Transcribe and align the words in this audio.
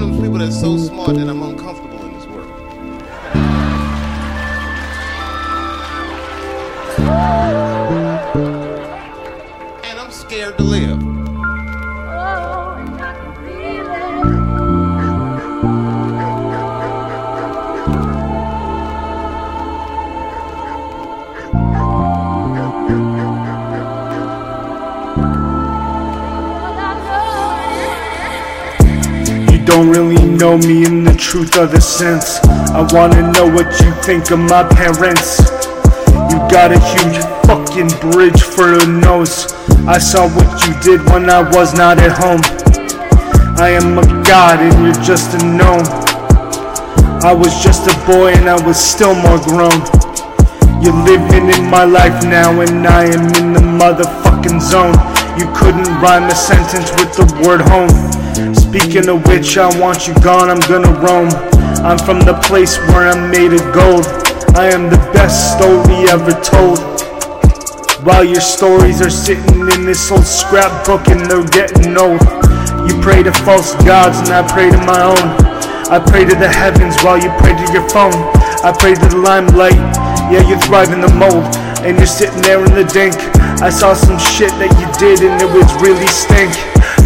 one 0.00 0.10
of 0.10 0.16
those 0.16 0.26
people 0.26 0.38
that's 0.38 0.60
so 0.60 0.76
smart 0.76 1.16
that 1.16 1.26
I'm 1.26 1.42
uncomfortable 1.42 2.04
in 2.04 2.12
this 2.12 2.26
world. 2.26 2.50
And 9.84 9.98
I'm 9.98 10.10
scared 10.10 10.58
to 10.58 10.64
live. 10.64 11.15
Don't 29.76 29.90
really 29.90 30.24
know 30.24 30.56
me 30.56 30.86
in 30.86 31.04
the 31.04 31.14
truth 31.16 31.58
of 31.58 31.70
the 31.70 31.80
sense. 31.82 32.40
I 32.72 32.80
wanna 32.96 33.30
know 33.32 33.44
what 33.44 33.68
you 33.84 33.92
think 34.08 34.30
of 34.30 34.38
my 34.38 34.64
parents. 34.72 35.36
You 36.32 36.40
got 36.48 36.72
a 36.72 36.80
huge 36.80 37.20
fucking 37.44 37.92
bridge 38.00 38.40
for 38.40 38.72
the 38.72 38.88
nose. 38.88 39.52
I 39.84 39.98
saw 39.98 40.32
what 40.32 40.48
you 40.64 40.72
did 40.80 41.04
when 41.12 41.28
I 41.28 41.44
was 41.44 41.74
not 41.74 41.98
at 42.00 42.16
home. 42.16 42.40
I 43.60 43.76
am 43.76 43.98
a 43.98 44.06
god 44.24 44.64
and 44.64 44.72
you're 44.80 45.04
just 45.04 45.36
a 45.36 45.44
gnome. 45.44 45.84
I 47.20 47.36
was 47.36 47.52
just 47.62 47.84
a 47.84 47.92
boy 48.08 48.32
and 48.32 48.48
I 48.48 48.56
was 48.66 48.80
still 48.80 49.14
more 49.14 49.36
grown. 49.44 49.76
You're 50.80 50.96
living 51.04 51.52
in 51.52 51.68
my 51.68 51.84
life 51.84 52.24
now 52.24 52.62
and 52.62 52.86
I 52.86 53.12
am 53.12 53.28
in 53.36 53.52
the 53.52 53.60
motherfucking 53.60 54.56
zone. 54.56 54.96
You 55.36 55.44
couldn't 55.52 56.00
rhyme 56.00 56.24
a 56.32 56.34
sentence 56.34 56.88
with 56.96 57.12
the 57.12 57.28
word 57.44 57.60
home. 57.60 58.25
Speaking 58.36 59.08
of 59.08 59.24
which, 59.26 59.56
I 59.56 59.64
want 59.80 60.06
you 60.06 60.12
gone, 60.20 60.52
I'm 60.52 60.60
gonna 60.68 60.92
roam. 61.00 61.32
I'm 61.80 61.96
from 61.96 62.20
the 62.20 62.36
place 62.44 62.76
where 62.92 63.08
I'm 63.08 63.30
made 63.30 63.56
of 63.56 63.64
gold. 63.72 64.04
I 64.52 64.68
am 64.68 64.92
the 64.92 65.00
best 65.16 65.56
story 65.56 66.04
ever 66.12 66.36
told. 66.44 66.76
While 68.04 68.24
your 68.28 68.44
stories 68.44 69.00
are 69.00 69.08
sitting 69.08 69.64
in 69.72 69.86
this 69.88 70.12
old 70.12 70.26
scrapbook 70.28 71.08
and 71.08 71.24
they're 71.24 71.48
getting 71.48 71.96
old. 71.96 72.20
You 72.84 73.00
pray 73.00 73.24
to 73.24 73.32
false 73.40 73.72
gods 73.88 74.20
and 74.20 74.28
I 74.28 74.44
pray 74.44 74.68
to 74.68 74.78
my 74.84 75.00
own. 75.00 75.24
I 75.88 75.96
pray 75.96 76.28
to 76.28 76.36
the 76.36 76.52
heavens 76.52 77.00
while 77.00 77.16
you 77.16 77.32
pray 77.40 77.56
to 77.56 77.66
your 77.72 77.88
phone. 77.88 78.12
I 78.60 78.68
pray 78.76 78.92
to 78.92 79.06
the 79.08 79.16
limelight. 79.16 79.80
Yeah, 80.28 80.44
you 80.44 80.60
thrive 80.60 80.92
in 80.92 81.00
the 81.00 81.14
mold, 81.14 81.48
and 81.86 81.96
you're 81.96 82.04
sitting 82.04 82.42
there 82.42 82.58
in 82.58 82.74
the 82.74 82.84
dink. 82.84 83.16
I 83.62 83.70
saw 83.70 83.94
some 83.94 84.18
shit 84.18 84.50
that 84.60 84.68
you 84.76 84.86
did, 85.00 85.24
and 85.24 85.40
it 85.40 85.48
was 85.48 85.70
really 85.80 86.10
stink. 86.10 86.52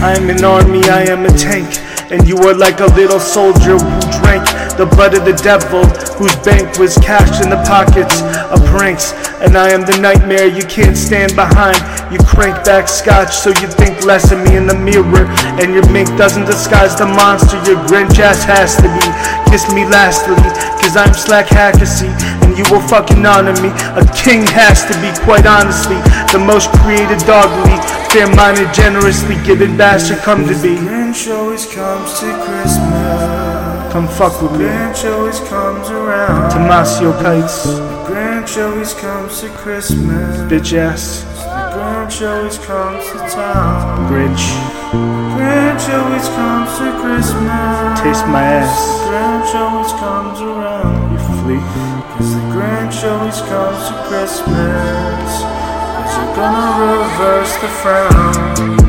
I 0.01 0.17
am 0.17 0.31
an 0.31 0.43
army, 0.43 0.81
I 0.89 1.05
am 1.13 1.27
a 1.27 1.33
tank, 1.37 1.69
and 2.09 2.27
you 2.27 2.41
are 2.49 2.57
like 2.57 2.81
a 2.81 2.89
little 2.97 3.21
soldier 3.21 3.77
who 3.77 4.01
drank 4.25 4.49
the 4.81 4.89
blood 4.89 5.13
of 5.13 5.29
the 5.29 5.37
devil, 5.37 5.85
whose 6.17 6.33
bank 6.41 6.81
was 6.81 6.97
cash 7.05 7.45
in 7.45 7.53
the 7.53 7.61
pockets 7.69 8.25
of 8.49 8.65
pranks. 8.73 9.13
And 9.45 9.61
I 9.61 9.69
am 9.77 9.85
the 9.85 10.01
nightmare 10.01 10.49
you 10.49 10.65
can't 10.65 10.97
stand 10.97 11.37
behind. 11.37 11.77
You 12.09 12.17
crank 12.25 12.65
back 12.65 12.89
scotch 12.89 13.37
so 13.37 13.53
you 13.61 13.69
think 13.69 14.01
less 14.09 14.33
of 14.33 14.41
me 14.41 14.57
in 14.57 14.65
the 14.65 14.73
mirror. 14.73 15.29
And 15.61 15.77
your 15.77 15.85
mink 15.93 16.09
doesn't 16.17 16.49
disguise 16.49 16.97
the 16.97 17.05
monster 17.05 17.61
your 17.69 17.77
Grinch 17.85 18.17
ass 18.25 18.41
has 18.49 18.81
to 18.81 18.89
be. 18.89 19.05
Kiss 19.53 19.69
me 19.69 19.85
lastly, 19.85 20.41
cause 20.81 20.97
I'm 20.97 21.13
slack 21.13 21.53
hackacy. 21.53 22.09
And 22.41 22.57
you 22.57 22.65
will 22.73 22.81
fucking 22.89 23.21
honor 23.29 23.53
me. 23.61 23.69
A 24.01 24.05
king 24.17 24.49
has 24.49 24.81
to 24.89 24.97
be, 25.05 25.13
quite 25.29 25.45
honestly, 25.45 26.01
the 26.33 26.41
most 26.41 26.73
created 26.81 27.21
dogly. 27.29 27.77
Fair 28.13 28.27
minded, 28.35 28.73
generously 28.75 29.37
giving 29.45 29.77
bastard 29.77 30.19
come 30.19 30.43
to 30.49 30.55
be. 30.61 30.75
Grinch 30.77 31.31
always 31.33 31.65
comes 31.67 32.19
to 32.19 32.27
Christmas. 32.45 33.93
Come 33.93 34.09
fuck 34.09 34.43
with 34.43 34.53
me. 34.53 34.65
Grinch 34.67 35.05
always 35.11 35.39
comes 35.49 35.89
around. 35.91 36.51
Tomasio 36.51 37.13
Kites, 37.23 37.67
Grinch 38.09 38.59
always 38.61 38.95
comes 38.95 39.41
to 39.41 39.49
Christmas. 39.51 40.37
bitch 40.51 40.73
ass, 40.77 41.23
The 41.39 41.79
Grinch 41.79 42.19
always 42.29 42.59
comes 42.59 43.05
to 43.13 43.19
town. 43.31 44.11
Grinch. 44.11 44.45
Grinch 45.39 45.87
always 45.95 46.29
comes 46.35 46.71
to 46.79 46.87
Christmas. 47.03 48.01
Taste 48.03 48.27
my 48.27 48.43
ass, 48.43 48.75
Grinch 49.07 49.55
always 49.55 49.93
comes 50.03 50.41
around. 50.41 51.13
you 51.13 51.19
flea. 51.39 51.63
Cause 52.19 52.35
the 52.35 52.41
Grinch 52.55 52.99
always 53.09 53.41
comes 53.43 53.81
to 53.89 53.95
Christmas. 54.09 55.30
You're 56.13 56.35
gonna 56.35 56.99
reverse 56.99 57.55
the 57.59 57.69
frown. 57.69 58.80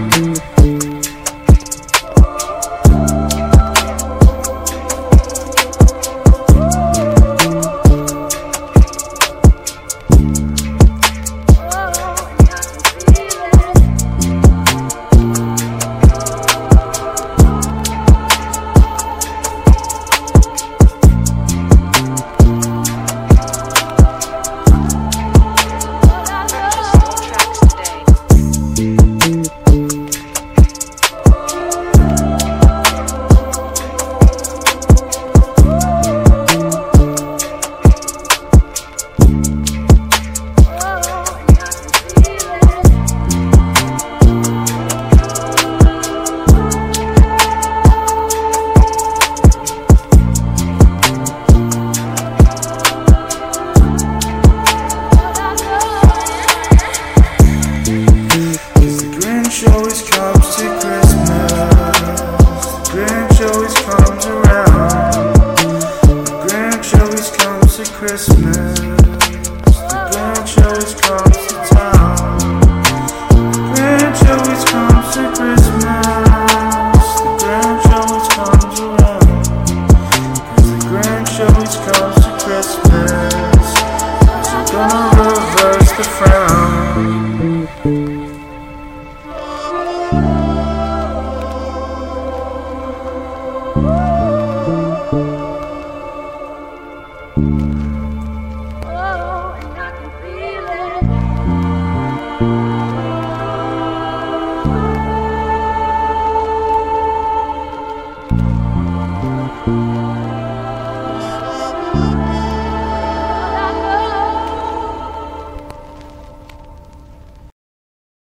Purchase 86.01 86.41